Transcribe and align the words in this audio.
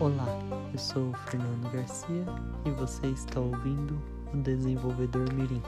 Olá, 0.00 0.28
eu 0.72 0.78
sou 0.78 1.10
o 1.10 1.14
Fernando 1.28 1.72
Garcia 1.72 2.24
e 2.64 2.70
você 2.70 3.08
está 3.08 3.40
ouvindo 3.40 4.00
o 4.32 4.36
Desenvolvedor 4.36 5.32
Mirim. 5.34 5.60